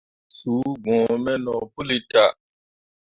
[0.37, 2.33] Suu gbǝ̃ǝ̃ me no puli tah.